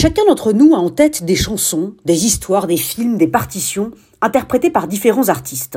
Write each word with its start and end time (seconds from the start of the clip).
Chacun 0.00 0.24
d'entre 0.26 0.52
nous 0.52 0.76
a 0.76 0.78
en 0.78 0.90
tête 0.90 1.24
des 1.24 1.34
chansons, 1.34 1.92
des 2.04 2.24
histoires, 2.24 2.68
des 2.68 2.76
films, 2.76 3.18
des 3.18 3.26
partitions, 3.26 3.90
interprétées 4.20 4.70
par 4.70 4.86
différents 4.86 5.28
artistes. 5.28 5.76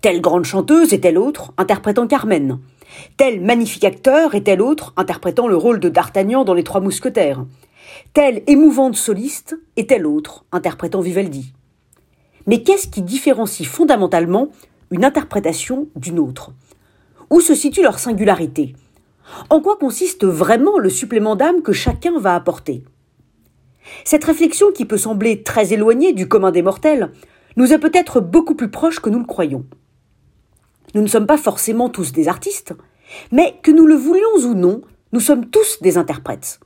Telle 0.00 0.22
grande 0.22 0.46
chanteuse 0.46 0.94
et 0.94 1.00
telle 1.02 1.18
autre, 1.18 1.52
interprétant 1.58 2.06
Carmen? 2.06 2.58
Tel 3.18 3.42
magnifique 3.42 3.84
acteur 3.84 4.34
et 4.34 4.42
tel 4.42 4.62
autre, 4.62 4.94
interprétant 4.96 5.46
le 5.46 5.58
rôle 5.58 5.78
de 5.78 5.90
D'Artagnan 5.90 6.42
dans 6.44 6.54
Les 6.54 6.64
Trois 6.64 6.80
Mousquetaires? 6.80 7.44
Telle 8.14 8.42
émouvante 8.46 8.96
soliste 8.96 9.58
et 9.76 9.86
tel 9.86 10.06
autre, 10.06 10.46
interprétant 10.52 11.02
Vivaldi? 11.02 11.52
Mais 12.46 12.62
qu'est-ce 12.62 12.88
qui 12.88 13.02
différencie 13.02 13.68
fondamentalement 13.68 14.48
une 14.90 15.04
interprétation 15.04 15.88
d'une 15.96 16.18
autre? 16.18 16.52
Où 17.28 17.42
se 17.42 17.54
situe 17.54 17.82
leur 17.82 17.98
singularité? 17.98 18.74
En 19.50 19.60
quoi 19.60 19.76
consiste 19.76 20.24
vraiment 20.24 20.78
le 20.78 20.88
supplément 20.88 21.36
d'âme 21.36 21.60
que 21.60 21.74
chacun 21.74 22.18
va 22.18 22.34
apporter? 22.34 22.84
Cette 24.04 24.24
réflexion 24.24 24.72
qui 24.72 24.84
peut 24.84 24.98
sembler 24.98 25.42
très 25.42 25.72
éloignée 25.72 26.12
du 26.12 26.28
commun 26.28 26.50
des 26.50 26.62
mortels 26.62 27.12
nous 27.56 27.72
est 27.72 27.78
peut-être 27.78 28.20
beaucoup 28.20 28.54
plus 28.54 28.70
proche 28.70 29.00
que 29.00 29.10
nous 29.10 29.18
le 29.18 29.24
croyons. 29.24 29.64
Nous 30.94 31.02
ne 31.02 31.06
sommes 31.06 31.26
pas 31.26 31.38
forcément 31.38 31.88
tous 31.88 32.12
des 32.12 32.28
artistes, 32.28 32.74
mais 33.32 33.56
que 33.62 33.70
nous 33.70 33.86
le 33.86 33.94
voulions 33.94 34.36
ou 34.44 34.54
non, 34.54 34.82
nous 35.12 35.20
sommes 35.20 35.46
tous 35.46 35.80
des 35.80 35.98
interprètes. 35.98 36.60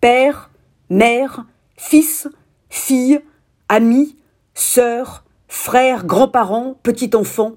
Père, 0.00 0.50
mère, 0.90 1.46
fils, 1.76 2.28
fille, 2.68 3.20
amis, 3.68 4.16
sœurs, 4.54 5.24
frères, 5.48 6.04
grands-parents, 6.06 6.78
petits-enfants. 6.82 7.52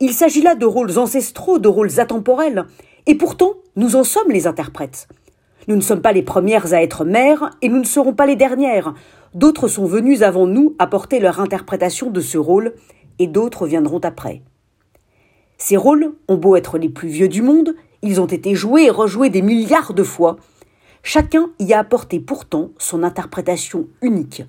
Il 0.00 0.12
s'agit 0.12 0.42
là 0.42 0.54
de 0.54 0.66
rôles 0.66 0.98
ancestraux, 0.98 1.58
de 1.58 1.68
rôles 1.68 2.00
atemporels, 2.00 2.66
et 3.06 3.14
pourtant 3.14 3.54
nous 3.76 3.96
en 3.96 4.04
sommes 4.04 4.30
les 4.30 4.46
interprètes. 4.46 5.08
Nous 5.68 5.76
ne 5.76 5.80
sommes 5.80 6.00
pas 6.00 6.12
les 6.12 6.22
premières 6.22 6.72
à 6.72 6.82
être 6.82 7.04
mères, 7.04 7.50
et 7.60 7.68
nous 7.68 7.78
ne 7.78 7.84
serons 7.84 8.14
pas 8.14 8.26
les 8.26 8.36
dernières. 8.36 8.94
D'autres 9.34 9.68
sont 9.68 9.84
venus 9.84 10.22
avant 10.22 10.46
nous 10.46 10.76
apporter 10.78 11.18
leur 11.18 11.40
interprétation 11.40 12.10
de 12.10 12.20
ce 12.20 12.38
rôle, 12.38 12.74
et 13.18 13.26
d'autres 13.26 13.66
viendront 13.66 14.00
après. 14.00 14.42
Ces 15.58 15.76
rôles 15.76 16.12
ont 16.28 16.36
beau 16.36 16.54
être 16.56 16.78
les 16.78 16.88
plus 16.88 17.08
vieux 17.08 17.28
du 17.28 17.42
monde, 17.42 17.74
ils 18.02 18.20
ont 18.20 18.26
été 18.26 18.54
joués 18.54 18.84
et 18.84 18.90
rejoués 18.90 19.30
des 19.30 19.42
milliards 19.42 19.94
de 19.94 20.02
fois. 20.02 20.36
Chacun 21.02 21.50
y 21.58 21.72
a 21.72 21.80
apporté 21.80 22.20
pourtant 22.20 22.70
son 22.78 23.02
interprétation 23.02 23.88
unique, 24.02 24.42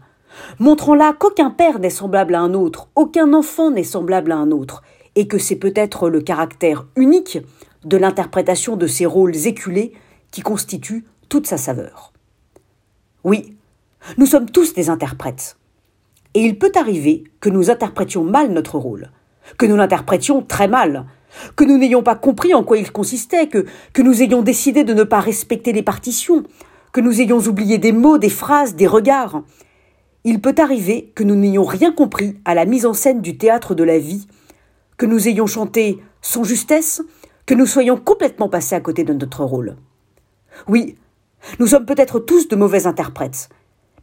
montrant 0.59 0.95
là 0.95 1.13
qu'aucun 1.17 1.49
père 1.49 1.79
n'est 1.79 1.89
semblable 1.89 2.35
à 2.35 2.41
un 2.41 2.53
autre, 2.53 2.89
aucun 2.95 3.33
enfant 3.33 3.71
n'est 3.71 3.83
semblable 3.83 4.31
à 4.31 4.37
un 4.37 4.51
autre, 4.51 4.83
et 5.15 5.27
que 5.27 5.37
c'est 5.37 5.55
peut-être 5.55 6.09
le 6.09 6.21
caractère 6.21 6.85
unique 6.95 7.39
de 7.85 7.97
l'interprétation 7.97 8.75
de 8.75 8.85
ces 8.85 9.05
rôles 9.05 9.35
éculés 9.47 9.93
constitue 10.41 11.05
toute 11.29 11.47
sa 11.47 11.57
saveur. 11.57 12.13
Oui, 13.23 13.57
nous 14.17 14.25
sommes 14.25 14.49
tous 14.49 14.73
des 14.73 14.89
interprètes. 14.89 15.57
Et 16.33 16.41
il 16.41 16.57
peut 16.57 16.71
arriver 16.75 17.23
que 17.39 17.49
nous 17.49 17.69
interprétions 17.69 18.23
mal 18.23 18.51
notre 18.51 18.77
rôle, 18.77 19.11
que 19.57 19.65
nous 19.65 19.75
l'interprétions 19.75 20.41
très 20.41 20.67
mal, 20.67 21.05
que 21.55 21.63
nous 21.63 21.77
n'ayons 21.77 22.03
pas 22.03 22.15
compris 22.15 22.53
en 22.53 22.63
quoi 22.63 22.77
il 22.77 22.91
consistait, 22.91 23.47
que, 23.47 23.65
que 23.93 24.01
nous 24.01 24.21
ayons 24.21 24.41
décidé 24.41 24.83
de 24.83 24.93
ne 24.93 25.03
pas 25.03 25.19
respecter 25.19 25.73
les 25.73 25.83
partitions, 25.83 26.43
que 26.91 27.01
nous 27.01 27.21
ayons 27.21 27.39
oublié 27.39 27.77
des 27.77 27.91
mots, 27.91 28.17
des 28.17 28.29
phrases, 28.29 28.75
des 28.75 28.87
regards. 28.87 29.43
Il 30.23 30.41
peut 30.41 30.55
arriver 30.57 31.11
que 31.15 31.23
nous 31.23 31.35
n'ayons 31.35 31.63
rien 31.63 31.91
compris 31.91 32.39
à 32.45 32.55
la 32.55 32.65
mise 32.65 32.85
en 32.85 32.93
scène 32.93 33.21
du 33.21 33.37
théâtre 33.37 33.75
de 33.75 33.83
la 33.83 33.99
vie, 33.99 34.27
que 34.97 35.05
nous 35.05 35.27
ayons 35.27 35.47
chanté 35.47 35.99
sans 36.21 36.43
justesse, 36.43 37.01
que 37.45 37.53
nous 37.53 37.65
soyons 37.65 37.97
complètement 37.97 38.49
passés 38.49 38.75
à 38.75 38.81
côté 38.81 39.03
de 39.03 39.13
notre 39.13 39.43
rôle. 39.43 39.77
Oui, 40.67 40.95
nous 41.59 41.67
sommes 41.67 41.85
peut-être 41.85 42.19
tous 42.19 42.47
de 42.47 42.55
mauvais 42.55 42.87
interprètes. 42.87 43.49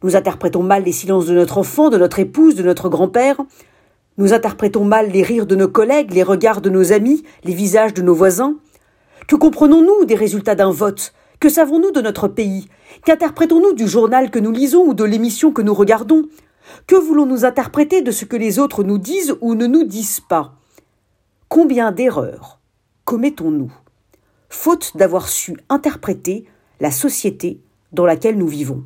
Nous 0.03 0.15
interprétons 0.15 0.63
mal 0.63 0.83
les 0.83 0.91
silences 0.91 1.25
de 1.25 1.33
notre 1.33 1.57
enfant, 1.57 1.89
de 1.89 1.97
notre 1.97 2.19
épouse, 2.19 2.55
de 2.55 2.63
notre 2.63 2.89
grand-père, 2.89 3.37
nous 4.17 4.33
interprétons 4.33 4.85
mal 4.85 5.11
les 5.11 5.23
rires 5.23 5.45
de 5.45 5.57
nos 5.57 5.67
collègues, 5.67 6.13
les 6.13 6.23
regards 6.23 6.61
de 6.61 6.69
nos 6.69 6.93
amis, 6.93 7.23
les 7.43 7.53
visages 7.53 7.93
de 7.93 8.01
nos 8.01 8.15
voisins. 8.15 8.55
Que 9.27 9.35
comprenons-nous 9.35 10.05
des 10.05 10.15
résultats 10.15 10.55
d'un 10.55 10.71
vote? 10.71 11.13
Que 11.41 11.49
savons-nous 11.49 11.91
de 11.91 11.99
notre 11.99 12.29
pays? 12.29 12.69
Qu'interprétons-nous 13.03 13.73
du 13.73 13.89
journal 13.89 14.31
que 14.31 14.39
nous 14.39 14.53
lisons 14.53 14.85
ou 14.85 14.93
de 14.93 15.03
l'émission 15.03 15.51
que 15.51 15.61
nous 15.61 15.73
regardons? 15.73 16.23
Que 16.87 16.95
voulons-nous 16.95 17.43
interpréter 17.43 18.01
de 18.01 18.11
ce 18.11 18.23
que 18.23 18.37
les 18.37 18.57
autres 18.57 18.83
nous 18.83 18.97
disent 18.97 19.35
ou 19.41 19.53
ne 19.53 19.67
nous 19.67 19.83
disent 19.83 20.21
pas? 20.21 20.53
Combien 21.49 21.91
d'erreurs 21.91 22.59
commettons-nous? 23.03 23.71
Faute 24.57 24.97
d'avoir 24.97 25.27
su 25.27 25.57
interpréter 25.69 26.45
la 26.79 26.89
société 26.89 27.59
dans 27.91 28.05
laquelle 28.05 28.37
nous 28.37 28.47
vivons. 28.47 28.83